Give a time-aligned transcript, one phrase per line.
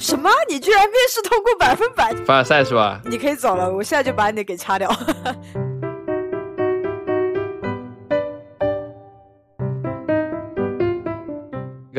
[0.00, 0.30] 什么？
[0.48, 2.14] 你居然面试通过百分百？
[2.26, 3.00] 凡尔赛是吧？
[3.04, 4.90] 你可以走了，我现在就把你给掐掉。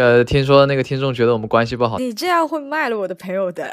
[0.01, 3.69] 呃，听说那个听众觉得我们关系不好，你这样会卖了我的朋友的。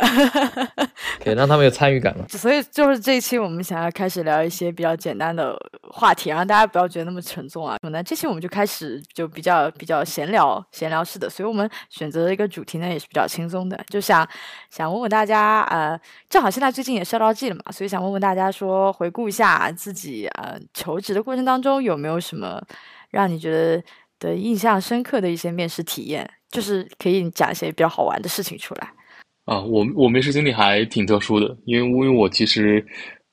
[1.25, 2.25] 可以让他们有参与感嘛？
[2.31, 5.57] 所以就是这一期我们想要开始聊一些比较简单的
[5.91, 7.79] 话题，让大家不要觉得那么沉重啊。
[7.83, 14.29] 那这期我们就开始就比较比较闲聊闲聊式的，所以我们选择的一个主题呢也是比较轻松的，就想
[14.71, 22.63] 想问问大家，呃，正好现在最近也校招季了嘛，所以想问问大家说，回顾一下自己呃求职的过程当中有没有什么
[23.10, 23.83] 让你觉得。
[24.19, 28.93] 的印象深刻的一些面试体验，就是可以讲一些比较好玩的事情出来。
[29.45, 32.85] 啊，我我面试经历还挺特殊的，因为因为我其实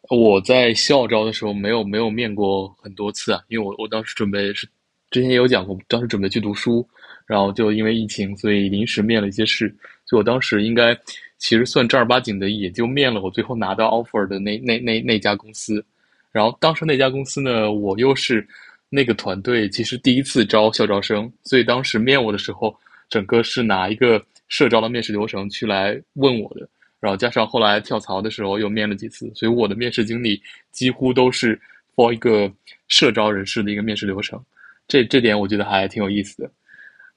[0.10, 4.68] 我在校招的时候没有没有面过很多次啊，因为我我当时准备是
[5.12, 6.88] 之前也有讲过，当时准备去读书，
[7.26, 9.68] 然后就因为疫情，所以临时面了一些试，
[10.06, 10.98] 所以我当时应该
[11.38, 15.86] 其实算正儿八经的，也就面了我最后拿到 offer 的那那那那家公司，
[16.32, 18.48] 然后当时那家公司呢，我又是。
[18.96, 22.74] 那个团队其实第一次招校招生，所以当时面我的时候，
[23.10, 26.66] 整个是拿一个社招的面试流程去来问我的，
[27.02, 31.60] 然后加上后来跳槽的时候又面了几次，所以我的面试经历几乎都是
[31.94, 32.50] for 一个
[32.88, 34.42] 社招人士的一个面试流程，
[34.88, 36.50] 这这点我觉得还挺有意思的。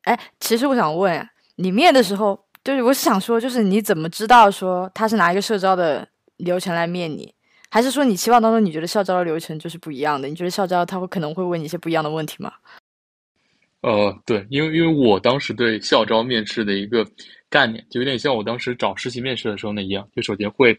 [0.03, 7.33] 哎，其实我想问，你面的时候，就是我想说，就是你怎么知道说他是拿一个社招的流程来面你？
[7.71, 10.29] 还是说你期望当中你觉得校招的流程就是不一样的？
[10.29, 12.53] 你觉得校招他会可能会问你一些不一样的问题吗？
[13.83, 17.07] 呃，对，因为因为我当时对校招面试的一个
[17.49, 20.77] 概念，就有点像我当时找实习面试的时候那一样，就首先会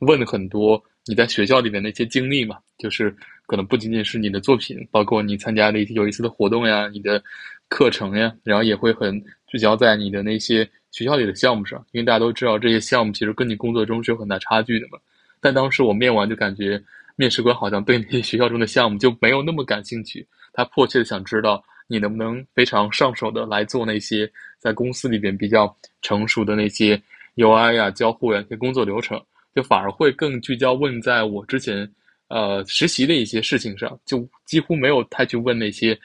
[0.00, 3.14] 问很多你在学校里面的一些经历嘛，就是
[3.46, 7.22] 可能不仅仅是你的作品，包括你参加的一些有意思的活动呀，你的
[7.68, 14.98] 课程呀，然后也会很聚焦在你的那些学校里的项目上，因为大家都知道这些项目其实跟你工作中是有很大差距的嘛。
[15.42, 16.80] 但当时我面完就感觉，
[17.16, 20.26] 面试官好像对那些 学校中的项目就没有那么感兴趣。
[20.52, 27.00] 他迫切的想知道你能不能非常上手的来做那些在公司里边比较成熟的那些
[27.36, 29.20] UI 呀、交互呀、些工作流程，
[29.54, 31.90] 就反而会更聚焦问在我之前
[32.28, 35.98] 呃实习的一些事情上，就几乎没有太去问那些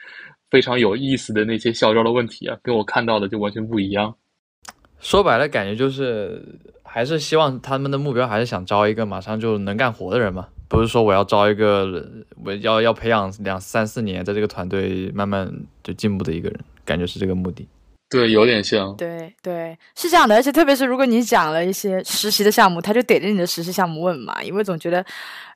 [0.50, 4.16] 非常有意思的那些校招的问题啊，跟我看到的就完全不一样。
[5.00, 6.42] 说白了，感觉就是
[6.90, 12.04] 还是希望他们的目标还是想招一个马上就能干活的人嘛，不是说我要招一个
[12.44, 15.52] 我要要培养两三四年，在这个团队慢慢
[15.84, 17.68] 就进步的一个人，感觉是这个目的。
[18.10, 18.96] 对，有点像。
[18.96, 25.06] 对对，是这样的，而且特别是如果你讲了一些实习的项目，他就逮着你的实习项目问嘛，因为总觉得，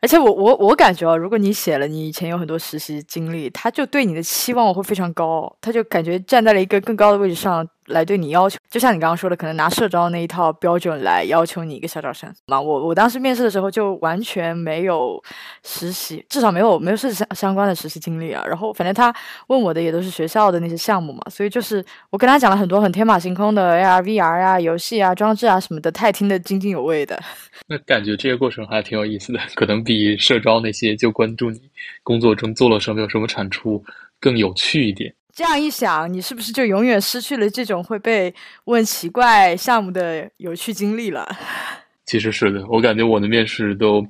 [0.02, 7.68] 而且我我我感觉啊，如果你写了你以前有很多实习经历，他就对你的期望会非常高，他就感觉站在了一个更高的位置上。
[7.88, 12.62] 来对你要求，就像你刚刚说的，可能拿社招那一套标准来要求你一个校招生嘛。
[12.62, 15.22] 我我当时面试的时候就完全没有
[15.66, 18.46] 实习，至少没有没有设计相关的实习经历啊。
[18.48, 19.14] 然后反正他
[19.48, 27.20] 问我的也都是学校的那些项目嘛，所以就是我跟他讲了很多很天马行空的 AR、VR 啊、游戏啊、装置啊什么的，他也听得津津有味的。
[27.68, 31.62] 那感觉这个过程还挺有意思的，可能比社招那些就关注你
[32.04, 33.84] 工作中做了什么、有什么产出
[34.20, 35.14] 更有趣一点。
[35.34, 38.34] 这样一想，你是不是就永远失去了这种会被
[38.66, 41.28] 问奇怪项目的有趣经历了？
[42.06, 44.06] 其实是的，我感觉我的面试都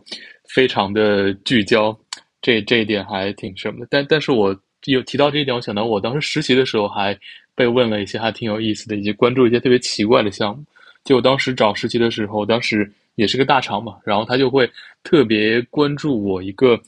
[0.50, 1.96] 非常的聚焦，
[2.42, 3.88] 这这一点还挺什么的。
[3.92, 7.16] 但但是我有提到这一点，我想到我当时实习的时候还
[7.54, 10.64] 被问了一些还挺有意思的，以及关注一些特别奇怪的项目。
[11.04, 14.70] 就当时找实习的时候，当时也是个大厂嘛，然后他就会
[15.04, 16.80] 特别关注我一个。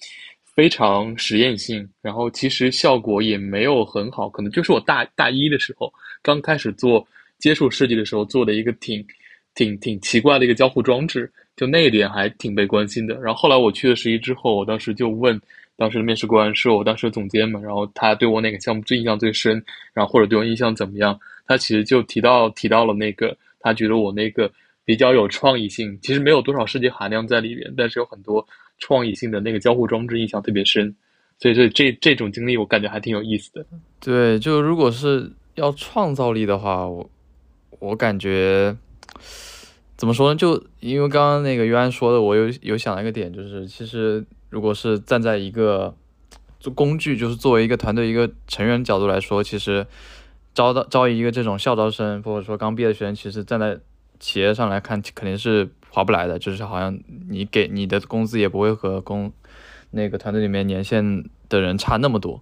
[0.56, 5.92] 非常实验性，然后其实效果也没有很好，可能就是我大大一的时候
[6.22, 7.04] 刚开始做
[7.40, 9.04] 接触设计的时候做的一个挺
[9.56, 13.16] 挺挺奇怪的一个交互装置，就那一点还挺被关心的。
[13.16, 15.42] 然后后来我去了实习之后，我当时就问
[15.76, 19.54] 当时的面试官，是我当时的总监嘛，然后他对我哪个项目最印象最深，
[19.92, 21.20] 然后或者对我印象怎么样？
[21.48, 24.52] 他其实就提到提到了那个，他觉得我那个
[24.86, 28.46] 比较有创意性，其实没有多少设计含量在里边，但是有很多。
[28.80, 30.94] 创意性的那个交互装置印象特别深，
[31.40, 33.66] 所以这这这种经历我感觉还挺有意思的。
[34.02, 37.10] 对，就如果是要创造力的话，我
[37.80, 38.76] 我感觉
[39.96, 40.36] 怎么说呢？
[40.36, 45.96] 就因为刚刚那个约安说的，我有有想到一个点，就是其实如果是站在一个
[46.60, 49.86] 做工具，就是作为一个团队一个成员角度来说，其实
[50.54, 53.80] 招到招一个这种校招生，或者说刚毕业的学生，其实站在
[54.20, 55.70] 企业上来看，肯定是。
[55.96, 59.32] 划不来的，就是好像你给你的工资也不会和工
[59.92, 62.42] 那个团队里面年限的人差那么多，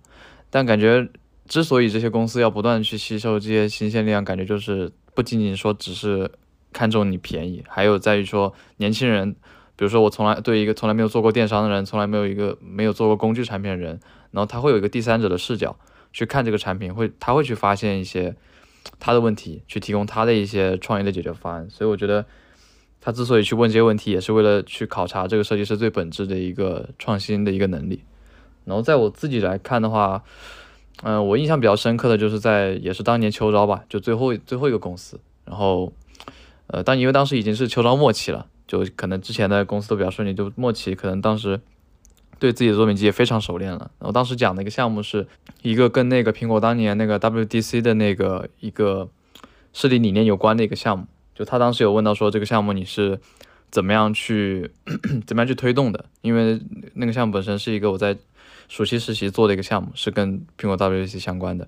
[0.49, 1.09] 但感觉
[1.49, 6.31] 之所以这些公司要不断去吸收这些新鲜力量，感觉就是不仅仅说只是
[6.71, 9.33] 看中你便宜，还有在于说年轻人，
[9.75, 13.99] 比如说我从来对一个从来没有做过电商的人，从来没有一个没有做过工具产品的人，
[14.31, 15.75] 然后他会有一个第三者的视角
[16.11, 18.35] 去看这个产品，会他会去发现一些
[18.99, 21.69] 他的问题，去提供他的一些创业的解决方案。
[21.69, 22.25] 所以我觉得
[22.99, 28.03] 他之所以去问这些问题，也是为了去考察这个设计师最本质的一个创新的一个能力。
[28.65, 30.23] 然后在我自己来看的话，
[31.03, 35.91] 嗯，我印象比较深刻的就是在也是当年秋招吧，就最后最后一个公司，然后。
[36.73, 41.59] 呃，但因为当时已经是秋招末期了，就可能之前的公司都比较顺利，就末期可能当时
[42.41, 43.91] 对自己的作品集也非常熟练了。
[43.99, 45.27] 然后当时讲的一个项目是
[45.61, 49.07] 一个跟那个苹果当年那个 WDC 的那个一个
[49.73, 51.05] 设计理念有关的一个项目，
[51.35, 53.19] 就他当时有问到说这个项目你是
[53.69, 54.71] 怎么样去
[55.27, 56.03] 怎么样去推动的？
[56.21, 56.59] 因为
[56.95, 58.17] 那个项目本身是一个我在
[58.67, 61.67] 暑期实习做的一个项目，是跟苹果 WDC 相关的。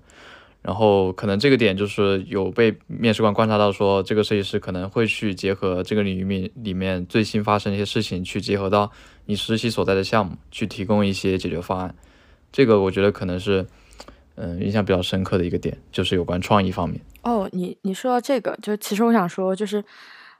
[0.64, 8.90] 然后可能这个点就是有被面试官观察到，说这个设计师可能会去结合这个领域里面最新发生一些事情，去结合到
[9.26, 11.94] 你实习所在的项目，去提供一些解决方案。
[12.50, 13.66] 这个我觉得可能是，
[14.36, 16.98] 嗯，印象比较深刻的一个点，就是有关创意方面。
[17.24, 19.84] 哦，你你说到这个，就其实我想说，就是，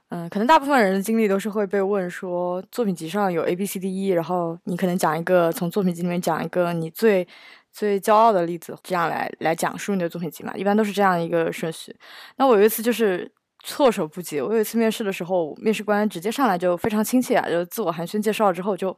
[0.09, 7.27] 嗯，可能大部分人的经历都是会被问说，作品集上有 A B C D E，然后你可能讲一个，从作品集里面讲一个你最。
[7.75, 11.93] 最骄傲的例子，这样来来讲述你的作品集嘛，一般都是这样一个顺序。
[12.37, 13.29] 那我有一次就是
[13.65, 18.97] 措手不及，我有一次面试的时候，面试官直接上来就非常亲切啊，就自我寒暄介绍之后，就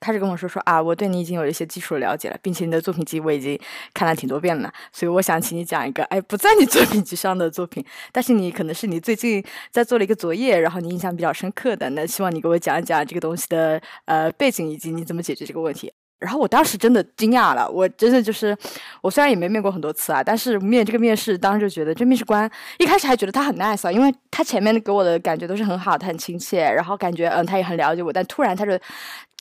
[0.00, 3.56] 开始跟我说说啊，我对你已经有一些基础的了解了，并且你的作品集我已经
[3.94, 15.92] 看了挺多遍了，所以我想请你讲一个，哎，不在你作品集上的作品，但是你可能是你最近在做了一个作业，然后你印象比较深刻的，那希望你给我讲一讲这个东西的呃背景以及你怎么解决这个问题。
[16.18, 18.56] 然后我当时真的惊讶了，我真的就是，
[19.00, 28.78] 我虽然也没面过很多次啊，但是面这个面试当时就觉得，这面试官一开始还觉得他很 nice 啊，因为他前面给我的感觉都是很好，他很亲切，然后感觉嗯他也很了解我，但突然他就。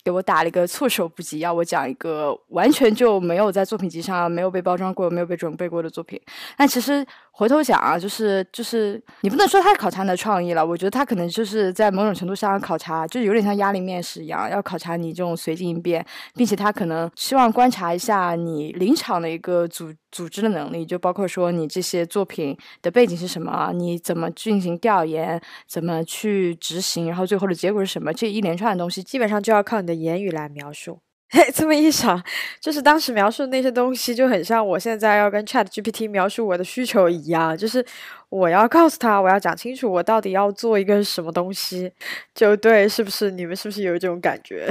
[0.03, 6.17] 给我打了一个措手不及，要我讲一个完全就没有在作品集上没有被包装过、没有被准备过的作品。
[6.55, 7.05] 但其实
[7.37, 16.03] 回头想啊，就是就是你不能说他考察你的创意了，我觉得他可能就是在某种程度上考察，就有点像压力面试一样，要考察你这种随机应变，
[16.33, 29.97] 并且他可能希望观察一下你临场的一个组组织的能力，就包括说你这些作品的背景是什么，你怎么进行调研，怎么去执行，然后最后的结果是什么，这一连串的东西基本上就要靠你的。
[29.97, 30.99] 言语来描述，
[31.29, 32.23] 嘿， 这么一想，
[32.61, 37.85] 就是当时描述的那些东西，就很像我现在要跟 Chat GPT 描述我的需求一样，就是
[38.29, 41.91] 我要告诉他，我要讲清楚我到底要做一个什么东西，
[42.33, 43.31] 就对，是不是？
[43.31, 44.69] 你们是不是有这种感觉？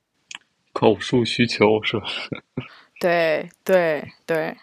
[0.72, 2.06] 口述需求是吧？
[2.98, 4.56] 对对对，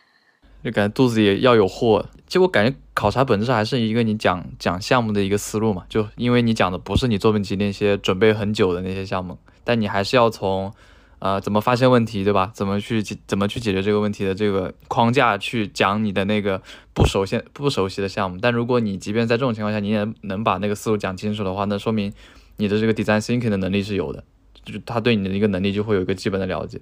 [0.64, 2.04] 就感觉肚子里要有货。
[2.26, 9.38] 其实我感觉考察本质上还是一个你讲讲项目的一个思路嘛，就因为你讲的不是你作品集那些准备很久的那些项目。
[9.64, 10.74] 但你还是要从，
[11.20, 12.52] 呃，怎么发现问题，对吧？
[12.54, 16.62] 怎么去解，怎么去解决这个问题的这个框架去讲你的那个
[16.94, 18.38] 不熟悉、不熟悉的项目。
[18.42, 22.14] 但如果你即便在这种情况下，你也能把那个思路讲清楚的话，那说明
[22.58, 24.24] 你的这个 design thinking 的能力是有的，
[24.64, 26.80] 就是他对你的一个能力就会有一个基本的了解。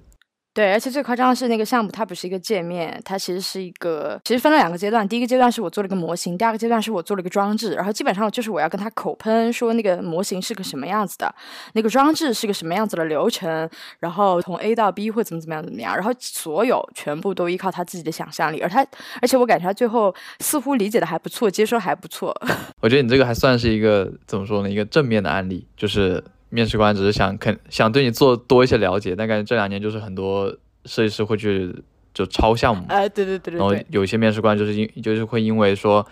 [0.54, 5.06] 对，而且最夸张的是那个项目，它不是一个界面，它其实是一个，其实分了两个阶段。
[5.06, 7.74] 第一个阶段是我做了一个模型，第二个阶段是我做了一个装置。
[7.74, 11.32] 然后基本上就是我要跟他口喷，说那个模型是个什么样子的，
[11.74, 15.94] 那个装置是个什么样子的流程，然后从 A 到 B 会怎么怎么样怎么样。
[15.94, 18.84] 然后所有全部都依靠他自己的想象力，而他，
[19.22, 22.36] 而且我感觉他最后似乎理解的还不错，接收还不错。
[22.82, 24.68] 我觉得你这个还算是一个怎么说呢？
[24.68, 30.54] 一个正面的案例，就是面试官只是想肯想对你做多一些了解，但感觉这两年就是很多。
[30.84, 31.74] 设计师会去
[32.14, 36.06] 就抄项目，哎，对对对对，然后有一些面试官就是因就是会因为说，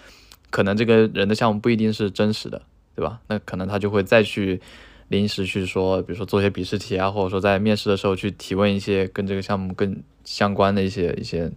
[0.50, 2.60] 可能这个人的项目不一定是真实的，
[2.94, 3.18] 对吧？
[3.28, 4.60] 那可能他就会再去
[5.08, 11.50] 临时去说，比如说做一些笔试题啊，或者说在面试的时候去提问一些跟这个项目更相关的一些一些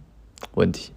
[0.54, 0.90] 问题。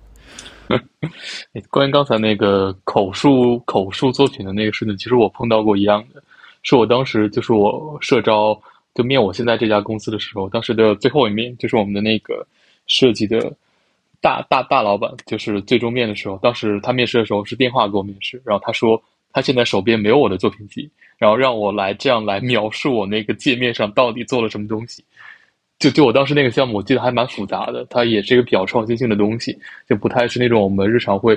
[1.70, 6.24] 关于刚才那个口述口述作品的那个事情，其实我碰到过一样的，
[6.64, 8.60] 是我当时就是我社招。
[8.96, 12.46] 就面我现在这家公司的时候，当时的最后一面就是我们的那个
[12.86, 13.52] 设计的
[14.22, 19.02] 大大大老板，就是最终面的时候，当时他面试的时候是电话给我面试，然后他说
[19.32, 25.04] 他现在手边没有我的作品集，然后让我来这样来描述我那个界面上到底做了什么东西。
[25.80, 29.58] 就就我当时那个项目，我记得还蛮复杂的，它也是一个比较创新性的东西，
[29.90, 31.36] 就不太是那种我们日常会。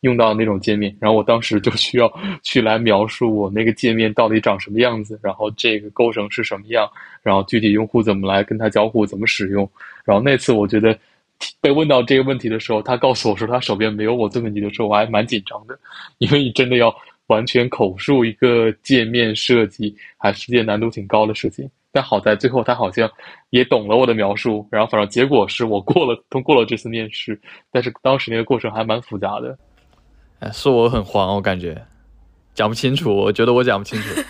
[0.00, 2.12] 用到那种界面，然后我当时就需要
[2.42, 6.88] 去来描述我那个界面到底长什么样子，然后这个构成是什么样，
[7.22, 9.68] 然后具体用户怎么来跟他交互，怎么使用。
[10.04, 10.96] 然后那次我觉得
[11.60, 15.78] 被问到这个问题的时候，他告诉我说他手边没有我作品集的时候，我还蛮紧张的，
[16.18, 16.94] 因为你真的要
[17.26, 21.68] 完全口述一个界面设计，还是件难度挺高的事情。
[21.90, 23.10] 但好在最后他好像
[23.50, 27.40] 也懂了我的描述，然后反正结果是我过了，通过了这次面试。
[27.72, 29.58] 但是当时那个过程还蛮复杂的。
[30.40, 31.84] 哎，是我很慌，我感觉
[32.54, 34.22] 讲不清楚，我觉得我讲不清楚。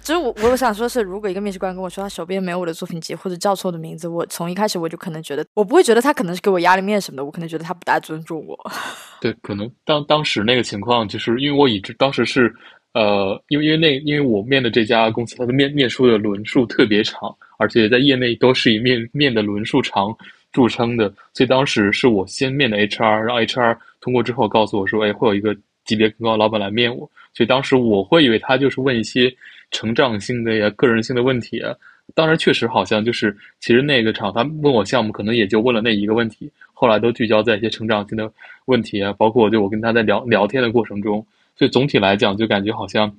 [0.00, 8.58] 其 实我我想说是，如果一个面试官跟我说他手边没有我的作品集或者叫错我的名字，我从一开始我就可能觉得，我不会觉得他可能是给我压力面什么的，我可能觉得他不大尊重我。
[9.20, 12.54] 对，可能当当时那个情况，就是因为我已知当时是。
[12.92, 20.12] 呃，因为因为那因为我面的这家公司，它的面面书的轮数特别长，而且在业内都是以面面的轮数长
[20.50, 25.54] 著称的，所以当时是我先面的 HR，让 HR 通过之后告诉我说，哎，会有一个
[25.84, 29.32] 级别更高的老板来面我，所以当时我会以为他就是问一些
[29.70, 31.74] 成长性的呀、个人性的问题啊。
[32.12, 38.28] 当然，确实好像就是，其实那个厂他问我项目，可能也就问了那一个问题，后来都聚焦在一些成长性的
[38.64, 41.24] 问题啊，包括就我跟他在聊聊天的过程中。
[41.56, 43.14] 所以总体来讲，就感觉好像，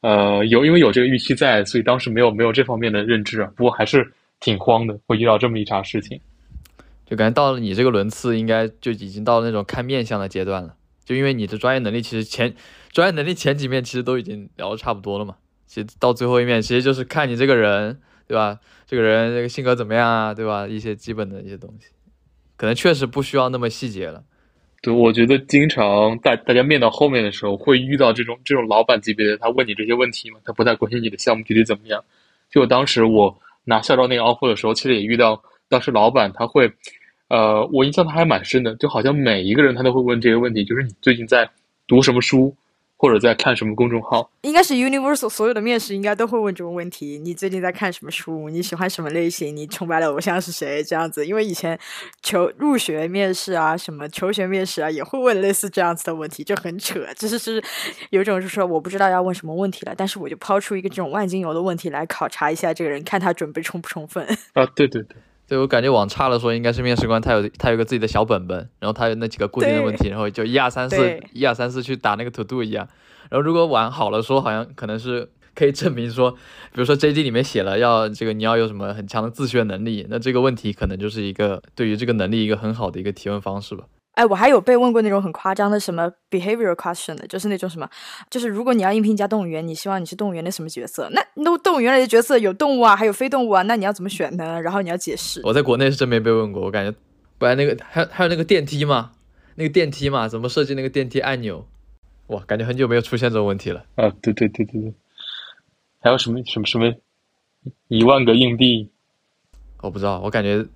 [0.00, 3.52] 呃，有因为有这个预期在，所以当时没有没有这方面的认知啊。
[3.56, 6.18] 不过还是挺慌的，会遇到这么一茬事情。
[7.10, 10.76] 就感觉到了你这个轮次，应该就已经到了那种看面相的阶段了。
[11.04, 12.54] 就因为你的专业能力，其实前
[12.92, 15.34] 专业能力前几面其实都已经聊的差不多了嘛。
[15.66, 18.60] 其实到最后一面，其实就是看你这个人，对吧？
[18.86, 20.68] 这个人这个性格怎么样啊，对吧？
[20.68, 21.88] 一些基本的一些东西，
[22.56, 24.22] 可能确实不需要那么细节了。
[24.82, 32.04] 对，我觉得经常大大家面到后面的时候，会遇到这种这种老板级别的，他问你这些问题嘛，他不太关心你的项目具体怎么样。
[32.50, 36.72] 就当时我拿校招那个 offer 的时候，其实也遇到，当时老板他会，
[37.30, 41.48] 呃，我印象他还蛮深的，就好像每一个人他都会问这个问题，就是你最近在
[41.88, 42.54] 读什么书。
[43.02, 44.30] 或者在看什么公众号？
[44.42, 47.18] 应该是 Universal 所有的面试应该都会问这种问题。
[47.18, 48.50] 你最近在看什么书？
[48.50, 49.56] 你喜欢什么类型？
[49.56, 50.84] 你崇拜的偶像是谁？
[50.84, 51.80] 这样子，因为以前
[52.22, 57.00] 求入学面试啊，什么求学面试啊，也会问类似这样子的问题，就很扯。
[57.16, 57.64] 就是是
[58.10, 64.22] 有种就是说，我不知道要问什么问题了，但是我就抛出一个这种万金油的问题来考察一下这个人，看他准备充不充分。
[64.52, 65.16] 啊，对对对。
[65.50, 72.86] 对我感觉往差了说，应该是面试官他有他有个自己的小本本，然后他有那几个固定的问题，然后就一二三四一二三四去打那个 to do 一样。
[73.30, 83.86] 然后如果往好了说，好像可能是可以证明说，比如说 JD 里面写了要这个你要有什么很强的自学能力，那这个问题可能就是一个对于这个能力一个很好的一个提问方式吧。
[84.20, 87.88] 哎，我还有被问过那种很夸张的什么 behavior question 的，就是那种什么，
[88.28, 91.08] 就是如果你要应聘一家动物园，你希望你是动物园的什么角色？
[91.12, 94.60] 那那动物园里的角色有动物啊，还有非动物啊，那你要怎么选呢？
[94.60, 95.40] 然后你要解释。
[95.42, 96.94] 我在国内是真没被问过，我感觉，
[97.38, 99.12] 不然那个还有还有那个电梯嘛，
[99.54, 101.66] 那个电梯嘛，怎么设计那个电梯按钮？
[102.26, 103.86] 哇，感觉很久没有出现这种问题了。
[103.94, 104.92] 啊，对对对对对，
[106.00, 106.92] 还有什么什么什么
[107.88, 108.90] 一万个硬币？
[109.80, 110.66] 我不知道，我感觉。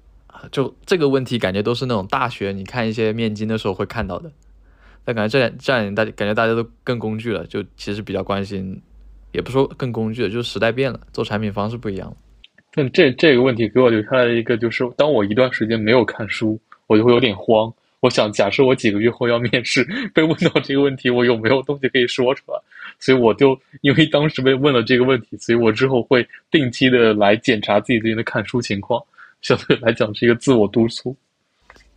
[0.50, 4.30] 就这个问题，感觉都是那种大学你看一些面经的时候会看到的。
[5.04, 8.80] 但感觉这两这两年大感觉大家都更工具了，就其实比较关心，
[9.32, 12.16] 也不说更工具了，就是时代变了，做产品方式不一样了。
[12.72, 17.72] 但这这个问题给我留下来一个，就是当我一段时间没有看书，我就会有点慌。
[18.00, 19.82] 我想，假设我几个月后要面试，
[20.12, 22.58] 被问到这个问题，我有没有东西可以说出来？
[22.98, 29.02] 所以我就因为当时被问了这个问题，所以我之后会定期的来检查自己最近的看书情况。
[29.44, 31.16] 相对来讲是一个自我督促。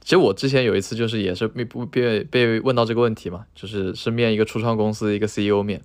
[0.01, 5.81] 其实我之前有一次就是也是被不被被问到这个问题嘛，就是是面一个初创公司的一个 CEO 面，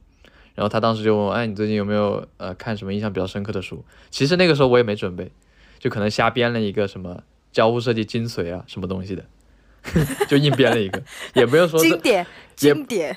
[0.54, 3.84] 然后他当时就问，哎，你最近有没有呃看什么印象比较深刻的书？
[4.10, 5.30] 其实那个时候我也没准备，
[5.78, 9.24] 就可能瞎编了一个什么交互设计精髓啊什么东西的，
[10.28, 11.02] 就硬编了一个，
[11.34, 13.16] 也不用说经典经典，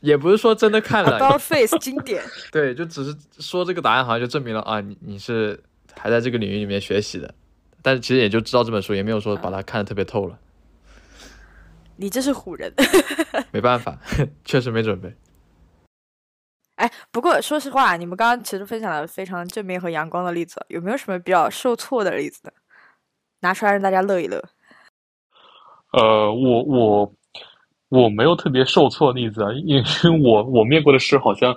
[0.00, 1.18] 也不是说真的看了。
[1.18, 2.22] About Face 经典。
[2.50, 5.60] 对，就只是说这个答案好像就证明了啊，你你是
[5.96, 7.32] 还在这个领域里面学习的。
[7.82, 10.38] 但是其实也就知道这本书，也没有说把它看得特别透了。
[11.96, 12.72] 你这是唬人，
[13.52, 13.98] 没办法，
[14.44, 15.14] 确实没准备。
[16.76, 22.52] 哎，不过说实话，你们刚刚其实分享了非常正面和阳光的例子，有没有什么比较受挫的例子呢？
[23.40, 24.42] 拿出来让大家乐一乐。
[25.92, 27.12] 呃，我我
[27.90, 29.82] 我没有特别受挫的例子啊，因为
[30.22, 31.54] 我我面过的试好像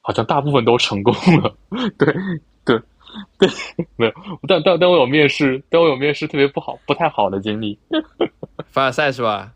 [0.00, 1.12] 好像大部分都成功
[1.42, 1.54] 了，
[1.98, 2.14] 对
[2.64, 2.82] 对。
[3.38, 3.48] 对，
[3.96, 4.12] 没有，
[4.48, 7.78] 但但但我有面试，但我有面试特别不好、不太好的经历。
[8.70, 9.52] 凡尔赛是吧？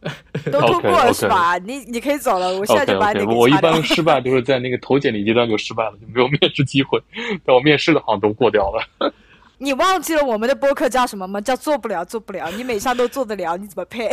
[0.52, 1.58] 都通过了是吧？
[1.58, 7.00] 你你可以走了，我现在就把你给我一般失败都是在那个投简历阶段就失败了，就没有面试机会。
[7.44, 9.12] 但我面试的好像都过掉了。
[9.58, 11.40] 你忘记了我们的播客叫什么吗？
[11.40, 12.50] 叫做不了，做不了。
[12.50, 14.08] 你每项都做得了，你怎么配？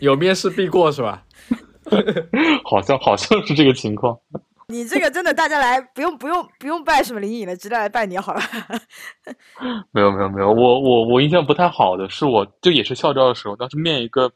[0.00, 1.24] 有面试必过是吧？
[2.64, 4.18] 好像好像是这个情况。
[4.68, 8.40] 你这个真的，大家来不用不用不用拜什么灵隐了，直接来拜你好了。
[9.92, 14.30] 没有没有没有，我我我印象不太好的是，我就也是校招的时候，当时面一个，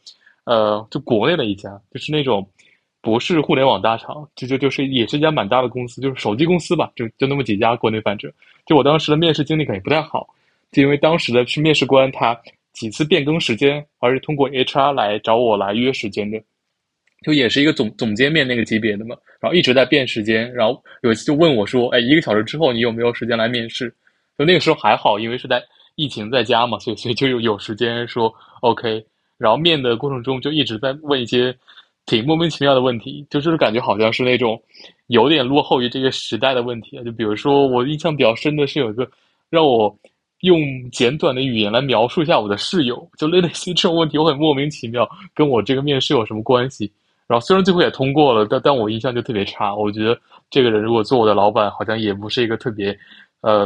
[0.44, 2.49] 呃，就国内的一家，就是那种
[3.00, 8.32] 不是互联网大厂，就就就是也是一家蛮大的公司，就是手机公司吧，就就那么几家，国内反正。
[8.66, 10.28] 就我当时的面试经历肯定不太好，
[10.70, 12.40] 就因为当时的去面试官他
[12.72, 16.40] 几次变更时间，而是通过 HR 来找我来约时间的，
[17.22, 23.94] 就也是一个总总监面那个级别的嘛，然后一直在变时间，然后有一次就问我说，哎，一个小时之后你有没有时间来面试？
[24.38, 25.62] 就那个时候还好，因为是在
[25.96, 29.04] 疫情在家嘛，所以所以就有有时间说 OK。
[29.36, 31.54] 然后面的过程中就一直在问一些
[32.06, 34.62] 挺莫名其妙的问题，就是感觉好像是那种
[35.06, 37.04] 有点落后于这个时代的问题啊。
[37.04, 39.10] 就比如说我印象比较深的是有一个
[39.48, 39.94] 让我
[40.40, 40.60] 用
[40.90, 46.90] 简短的语言来描述一下我的室友，就类似于这种问题，我很莫名其妙，跟我这个面试有什么关系？
[47.30, 49.72] 然后虽然最后也通过了，但但我印象就特别差。
[49.72, 50.18] 我觉得
[50.50, 52.99] 这个人如果做我的老板，好像也不是一个特别，
[53.42, 53.64] 呃，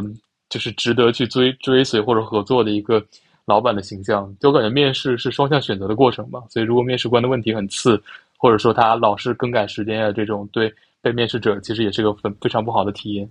[0.51, 3.03] 就是值得去追追随或者合作的一个。
[3.47, 6.43] 老板的形象，就我感觉面试是双向选择的过程吧。
[6.49, 8.03] 所以如果面试官的问题很次，
[8.39, 13.29] 或者说他老是更改时间啊，这种对被面试者其实也是个很非常不好的体验。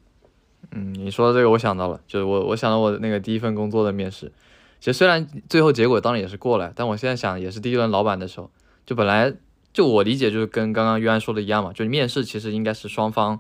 [0.70, 4.32] 嗯，你说的这个我想到了，就是我我想到我那个第一份工作的面试，
[4.80, 8.52] 其实虽然最后结果当然也是过了，但我现在想也是第一轮老板的时候，
[8.86, 9.34] 就本来
[9.74, 13.40] 就我理解就是跟刚刚约安说的一样嘛，就面试其实应该是双方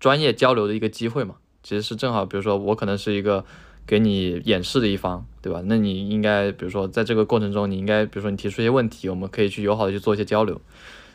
[0.00, 3.44] 专业交流的一个机会嘛，其实是正好，比如说我可能是一个。
[3.88, 5.62] 给你演示的一方，对吧？
[5.66, 10.60] 那你应该，比如说，在这个过程中，你应该，比如说，你提出一些问题，我们可以去友好的去做一些交流。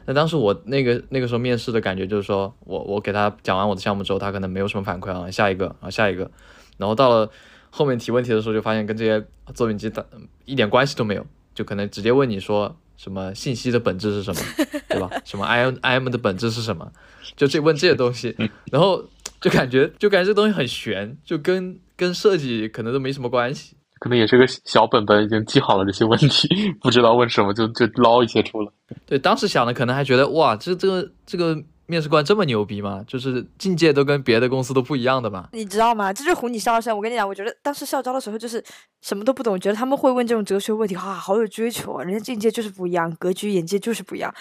[0.06, 6.32] 那当时我那个那个时候面试的感觉就是说，我我给他讲完我的项目之后，他可能没有什么反馈啊，下一个啊，下一个。
[6.78, 7.30] 然后到了
[7.72, 9.22] 后面提问题的时候，就发现跟这些
[9.54, 10.08] 作品集的
[10.46, 14.42] 一点关系都没有，就可能直接问你说什么信息的本质是什么，
[14.90, 15.10] 对吧？
[15.26, 16.92] 什么 I M I M 的本质是什么？
[17.36, 18.36] 就这问这些东西，
[18.72, 19.04] 然后
[19.40, 21.80] 就感觉就感觉这东西很悬，就跟。
[21.98, 26.48] 跟设计可能都没什么关系，可能也是个小本本，已经记好了这些问题，
[26.82, 28.72] 不知道问什么就就捞一些出来。
[29.06, 31.56] 对，当时想的可能还觉得哇，这这个这个
[31.92, 33.04] 面试官这么牛逼吗？
[33.06, 35.50] 就是境界都跟别的公司都不一样的嘛。
[35.52, 36.14] 你知道吗？
[36.14, 36.96] 这就哄你笑笑。
[36.96, 38.64] 我跟你讲，我觉得当时校招的时候就是
[39.02, 42.04] 什么都不懂，觉得他们会问这种哲学问题，哇，好有追求啊！
[42.04, 44.34] 人家境界就是不一样，格局眼界就是不一样。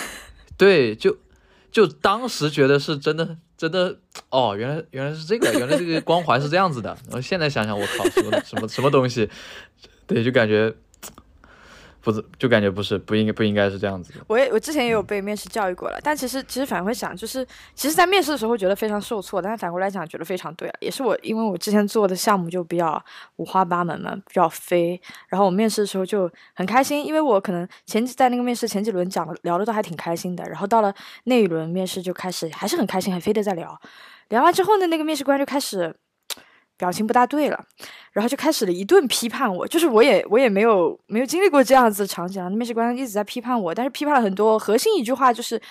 [0.56, 1.16] 对，就。
[1.72, 6.90] 就当时觉得是真的，真的哦，原来原来是这个，原来这个光环是这样子的。
[7.04, 9.26] 然后现在想想，我靠，什么什么什么东西，
[10.06, 10.70] 对，就感觉。
[12.02, 14.12] 不是，就感觉不是，不应该，不应该是这样子。
[14.26, 20.74] 我也，我之前也有被面试教育过了，但其实，其实反过想，就是，其实，在面试的时候觉得非常受挫，但是反过来讲，觉得非常对了。
[20.80, 23.02] 也是我，因为我之前做的项目就比较
[23.36, 30.92] 五花八门嘛，比较飞，然后我面试的时候就很开心，因为我可能前在那个面试前几轮讲的聊的都还挺开心的，然后到了
[31.24, 33.80] 那一轮面试就开始还是很开心，很飞的在聊，
[34.28, 35.94] 聊完之后呢，那个面试官就开始。
[36.82, 37.64] 表情不大对了，
[38.10, 42.50] 然后就开始了一顿批判我，就是我也我也没有没有经历过这样子的场景啊。
[42.50, 45.62] 面试官一直在批判我，但是批判了很多，核心一句话就是，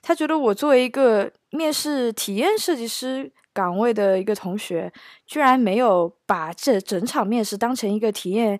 [0.00, 4.92] 他觉得我作为一个面试体验设计师岗位的一个同学，
[5.26, 8.56] 居然没有把这整场面试当成一个体验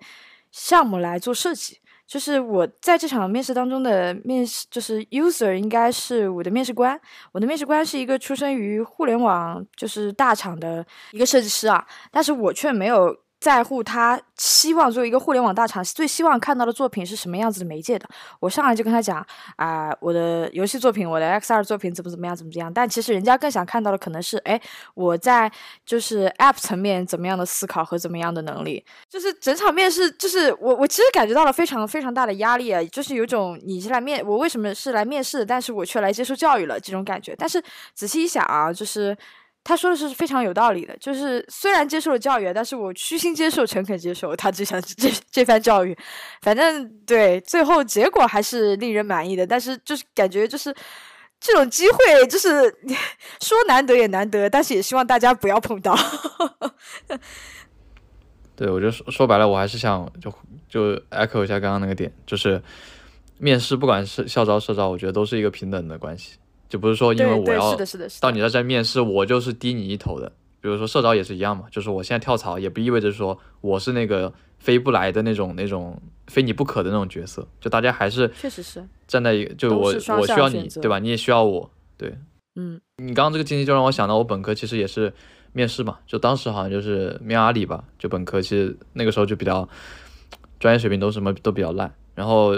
[0.51, 1.79] 项目来做设计。
[2.11, 7.01] 就是我在这场面试当中的面试，就是 user 应该是我的面试官。
[7.31, 13.16] 我的面试官是一个出生于互联网就是大厂的一个设计师啊，但是我却没有。
[13.40, 18.07] 在乎他希望作为一个互联网大厂最希望看到的作品是什么样子的媒介的，
[18.38, 19.26] 我上来就跟他讲
[19.57, 22.72] 啊，我的游戏作品，我的 XR 作品怎么怎么样，怎么怎么样。
[22.72, 24.61] 但其实人家更想看到的可能是，哎，
[24.94, 25.50] 我在
[25.87, 28.85] 就是 App 层面怎么样的思考和怎么样的能力。
[29.09, 37.35] 就是整场面试，就是我我其实感觉到了非常非常大的压力啊，就是有种你是来面，我为什么是来面试，但是我却来接受教育了这种感觉。
[37.38, 37.62] 但是
[37.94, 39.16] 仔细一想啊，就是。
[39.62, 45.96] 他说的是非常有道理的，就是虽然接受了教育，但是我虚心接受、诚恳接受他这项这这番教育，
[46.42, 49.46] 反正对最后结果还是令人满意的。
[49.46, 50.75] 但是就是感觉就是
[51.38, 52.49] 这种机会，就是
[53.42, 55.96] 说难得也难得，但是也希望大家不要碰到。
[58.57, 60.33] 对，我就说说白了，我还是想就
[60.68, 62.62] 就 echo 一下刚刚那个点，就是
[63.38, 66.38] 面试不管是校招、社招，我觉得都是一个平等的关系。
[66.70, 67.76] 就不是说因为我要
[68.20, 70.33] 到你那在面试，我就是低你一头的。
[70.62, 77.48] 比如说社招也是一样嘛，就是我现在跳槽，也不意味着说我是那个非不来的那种那种非你不可的那种角色。
[77.61, 80.98] 就大家还是确实是站在一个，就我我需要你，对吧？
[80.98, 82.14] 你也需要我，对，
[82.54, 82.80] 嗯。
[82.98, 85.12] 你刚刚这个经历就让我想到，我本科其实也是
[85.52, 89.68] 面试嘛，就当时好像就是面阿里吧，就本科其实那个时候就比较
[90.61, 92.54] 专业水平都什么都比较烂，然后。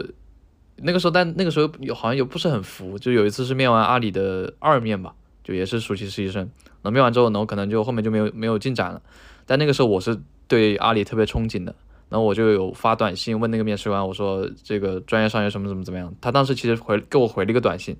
[0.76, 6.42] 那个时候，但那个时候有好像又不是很服，就有一次是面完阿里的二面吧，就也是暑期实习生。
[6.82, 9.00] 然后面完之后呢，我可能就后面就没有没有进展了。
[9.46, 11.74] 但那个时候我是对阿里特别憧憬的，
[12.08, 16.12] 然后我就有发短信问那个面试官，我说这个专业上学什么怎么怎么样。
[16.20, 17.96] 他当时其实回给我回了一个短信，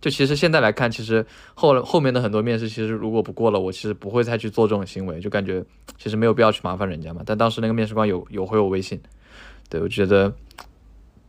[0.00, 5.64] 就其实现在来看，其实后后面的很多面试，其实如果不过了，我其实不会再去做这种行为，就感觉
[5.96, 7.22] 其实没有必要去麻烦人家嘛。
[7.24, 9.00] 但当时那个面试官有有回我微信，
[9.68, 10.32] 对我觉得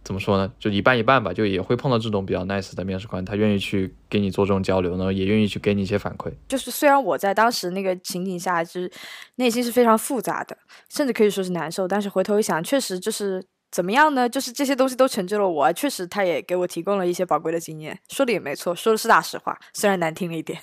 [0.03, 6.31] 怎么说呢，就一半一半吧，就也会碰到这种比较 nice 的面试官，他愿意去给你做这种交流，然后也愿意去给你一些反馈。
[6.47, 8.91] 就是虽然我在当时那个情景下，就是
[9.35, 10.57] 内心是非常复杂的，
[10.89, 13.43] 甚至可以说是难受，但是回头一想，确实就是。
[13.71, 14.27] 怎么样呢？
[14.27, 20.57] 就是这些东西都成就了我，确实他也给我提供了一些宝贵的经验，说的也没错，说的是大实话，虽然难听了一点。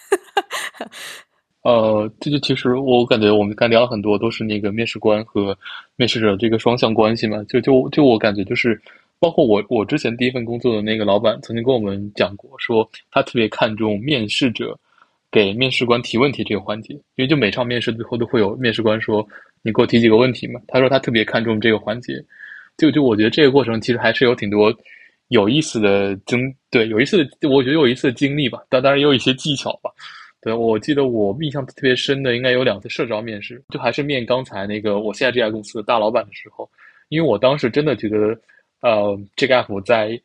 [1.63, 5.57] 呃，这就其实我感觉我们刚聊了很多，都是那个面试官和
[5.95, 7.41] 面试者这个双向关系嘛。
[7.45, 8.83] 就就就我感觉就是，
[9.19, 14.79] 包括我我之前第一份工作的那个老板曾经跟我们讲过，说他特别看重面试者
[15.31, 19.27] 给面试官提问题这个环节，因为就每场面试最后都会有面试官说
[19.63, 20.61] 你给我提几个问题嘛。
[20.69, 22.23] 他说他特别看重这个环节。
[22.79, 24.71] 就就我觉得这个过程其实还是有挺多
[25.29, 29.91] 有意思的经对有意思的，我觉得有一次经历吧，但当然也有一些技巧吧。
[30.43, 36.69] 对我记得我印象特别深的应该有两次社招面试，就还是面刚才那个我现在这家公司的大老板的时候，
[37.09, 38.39] 因为我当时真的觉得，
[38.87, 40.21] 呃，这个 app 在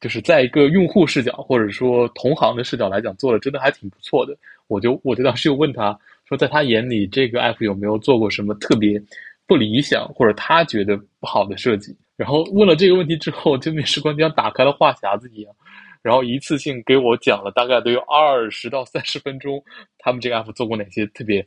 [0.00, 4.36] 就是在一个用户视角或者说同行的视角来讲做的真的还挺不错的。
[4.66, 9.02] 我就我就当时就问他说，在他眼里这个 app 有没有做过什么特别。
[9.46, 15.54] 不理想或者他觉得不好的设计，然后问了这个问题之后，就面试官就像打开了话匣子一样，
[16.00, 19.62] 然后一次性给我讲了大概都有二十到三十分钟，
[19.98, 21.46] 他们这个 app 做过哪些特别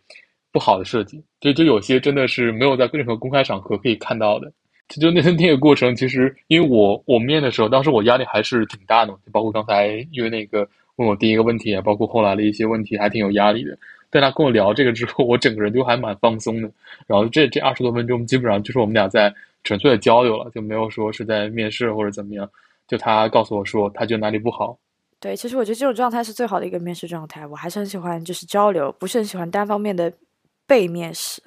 [0.52, 4.54] 不好的设计，就就有些真的是没有在任何公开场合可以看到的。
[4.88, 13.78] 就就那 那个过程，其实因为我我面的时候，当时我压力还是挺大的，就包括刚才因为那个问我第一个问题啊，包括后来的一些问题，还挺有压力的。
[14.10, 16.72] 但他跟我聊这个之后， 我整个人就还蛮放松的。
[17.06, 22.50] 然后这这二十多分钟，基本上就是我们俩在纯粹的交流了，就没有说是在面试或者怎么样。
[22.88, 24.78] 就他告诉我说，他觉得哪里不好。
[25.20, 27.46] 对，其实我觉得这种状态是最好的一个面试状态。
[27.46, 30.14] 我还是很喜欢就是交流，不是很喜欢单方面的
[30.66, 31.42] 被面试。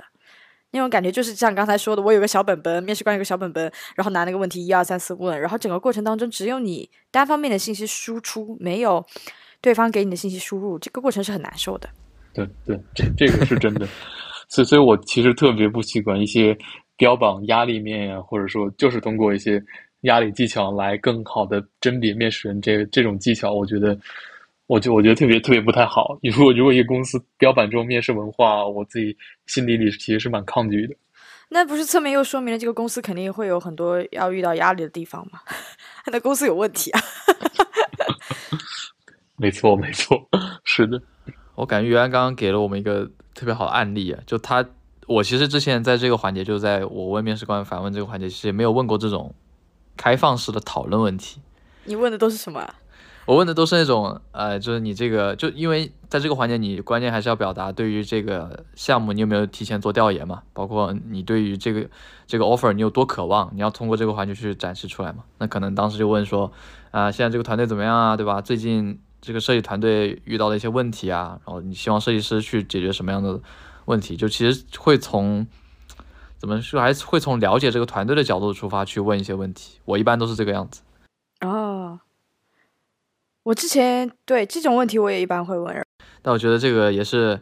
[0.73, 9.05] 那种感觉就是像刚才说的，我有个小本本，面试官有个小本本，然后拿那个问题一二三四问，然后整个过程当中只有你单方面的信息输出，没有
[9.61, 11.89] 对方给你的信息输入，这个过程是很难受的。
[12.33, 13.87] 对对，这这个是真的，
[14.49, 16.57] 所以所以我其实特别不习惯一些
[16.97, 19.61] 标榜压力面呀，或者说就是通过一些
[20.03, 23.99] 压力技巧来更好的甄别面试人这这种技巧，我觉得，
[24.71, 26.17] 我就我觉得特别特别不太好。
[26.23, 30.95] 如果如果一个公司标榜这种面试文化，我自己心底里其实是蛮抗拒的。
[31.49, 35.41] 那不是侧面又说明了这个公司肯定会有很多要遇到压力的地方吗？
[36.07, 37.01] 那公司有问题啊！
[39.37, 40.29] 没错没错，
[40.63, 41.03] 是的。
[41.57, 44.65] 我感觉于安刚刚给了我们一个特别好的案例啊，就他，
[45.09, 49.35] 我其实之前在这个环节，就在我问面试官反问这个环节，其实也没有问过这种
[49.97, 51.41] 开放式的讨论问题。
[51.85, 52.73] 你问的都是什么？
[53.27, 61.89] 我问的都是那种，呃，就是你这个，就因为在这个环节，你关键还是要表达对于这个项目你有没有提前做调研嘛，包括你对于这个
[62.27, 65.25] 这个 offer 你有多渴望，你要通过这个环节去展示出来嘛。
[65.39, 66.51] 那可能当时就问说，
[66.91, 68.41] 啊，现在这个团队怎么样啊，对吧？
[68.41, 69.01] 最近。
[69.23, 73.39] 这个设计团队遇到了一些问题啊，然后你希望设计师去解决什么样的
[73.85, 74.17] 问题？
[74.17, 75.47] 就其实会从
[76.39, 79.79] 怎么说，还是会从了解这个团队的角度出发去问一些问题。
[79.85, 80.81] 我一般都是这个样子。
[81.43, 82.01] 哦，
[83.51, 85.85] 我之前对这种问题我也一般会问。
[86.23, 87.37] 但我觉得这个也是，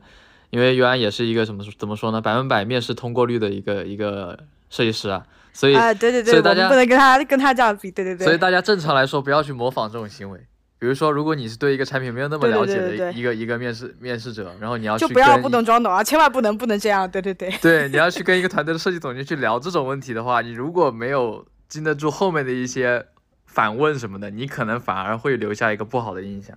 [0.49, 4.39] 因为原来也是一个什么怎么说呢，百分百面试通过率的一个一个
[4.71, 8.25] 设计师啊，所以啊，对对对，所以大家不能跟他跟他这样比，对对对。
[8.25, 10.41] 所以大家正常来说不要去模仿这种行为。
[10.79, 17.53] 比如说，如果你是对一个产品没有那么了解的一个一个面试面试者，然后你要就不要不懂装懂啊，千万不能不能这样，对对对。
[17.61, 23.05] 对， 你要去跟一个团队的设计总监去聊这种问题的话，你如果没有经得住后面的一些
[23.49, 26.57] 反问什么的，你可能反而会留下一个不好的印象。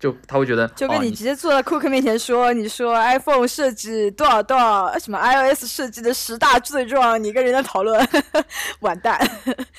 [0.00, 8.06] 就他会觉得， 就跟你直接坐在库克面前说，你说 iPhone 设计多少多少什么 iOS 设计的十大罪状，你跟人家讨论，
[8.80, 9.18] 完蛋。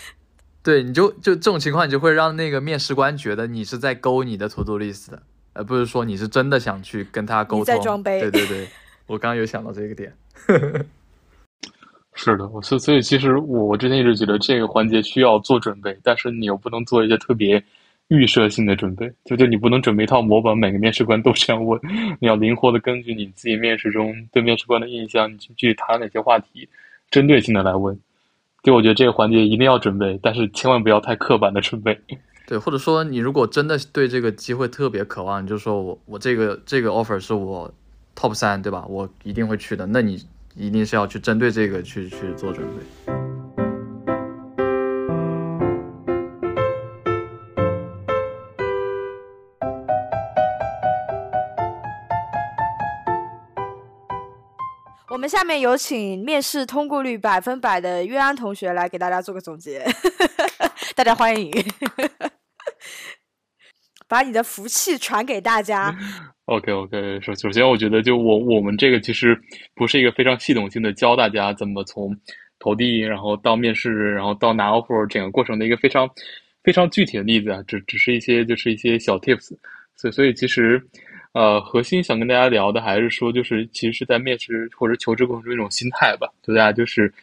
[0.63, 5.21] 对，你就就这种情况，你就会让那个面试官觉得你是在勾你的 to do list 的，
[5.53, 7.65] 而不是说你是真的想去跟他沟通。
[7.65, 8.21] 在装杯。
[8.21, 8.67] 对对对，
[9.05, 10.15] 我刚刚有想到这个点。
[12.15, 17.61] 是的，我所所以其实我之前一直觉得这个环节需要做准备，但是你又不能做一些特别
[18.07, 21.79] 预设性的准备，就就你不能准备一套模板，每个面试官都这样问，
[22.19, 26.67] 你要灵活的根据你自己面试中对面试官的印象，你去去谈哪些话题，
[27.11, 27.99] 针对性的来问。
[28.63, 31.99] 就我觉得这个环节一定要准备，但是千万不要太刻板的准备。
[32.47, 37.71] 对，或者说你如果真的对这个机会特别渴望，你就说我我这个这个 offer 是我
[38.15, 38.85] top 三，对吧？
[38.87, 39.85] 我一定会去的。
[39.85, 40.17] 那你
[40.55, 43.13] 一定是要去针对这个去去做准备。
[55.09, 59.85] 我们下面有请面试通过率百分百的约安同学来给大家做个总结。
[60.95, 61.51] 大家欢迎。
[64.07, 65.95] 把你的福气传给大家。
[66.45, 69.39] OK OK，首首先我觉得就我我们这个其实
[69.73, 72.15] 不是一个非常系统性的教大家怎么从
[72.59, 76.09] 投递，然后到面试，然后到拿 offer 整个过程的一个非常
[76.63, 79.55] 非常具体的例子啊，只只是一些就是一些小 tips，
[79.95, 80.81] 所以所以其实。
[81.37, 86.29] 呃，核心想跟大家聊的还是说，就是其实是在面试或者求职过程中一种心态吧。
[86.41, 87.13] 就大家就是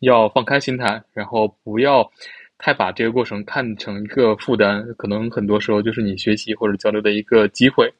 [0.00, 2.06] 要放开心态，然后不要
[2.58, 4.86] 太把这个过程看成一个负担。
[4.98, 7.90] 可能很多时候就是你学习或者交流的一个机会。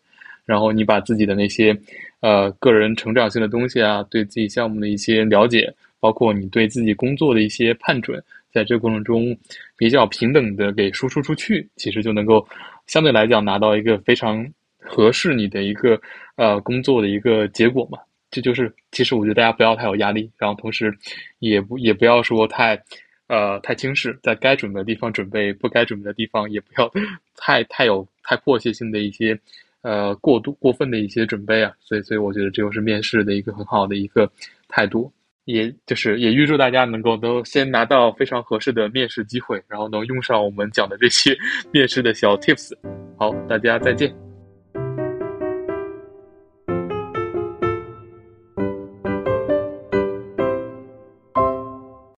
[0.45, 1.77] 然后你把自己的那些
[2.21, 9.37] 呃个人成长性的东西啊，对自己项目的一些了解，包括你对自己工作的一些判准，在这个过程中
[9.77, 12.47] 比较平等的给输出出去，其实就能够
[12.87, 14.47] 相对来讲拿到一个非常。
[14.85, 15.99] 合适你的一个
[16.35, 18.01] 呃工作的一个结果嘛，
[18.33, 20.93] 这就是其实我觉得大家不要太有压力，然后同时
[21.39, 22.83] 也不也不要说太
[23.29, 26.93] 呃太轻视，在该准备的地方准备，不该准备的地方也不要
[27.39, 29.39] 太太有太迫切性的一些
[29.83, 34.31] 呃过度过分的一些准备啊，所以所以我觉得这就是面试的一个很好的一个
[34.69, 35.13] 态度，
[35.45, 41.37] 也就是也预祝大家能够都先拿到非常合适的面试机会，然后能用上我们讲的这些
[41.73, 42.73] 面试的小 tips。
[43.17, 44.32] 好，大家再见。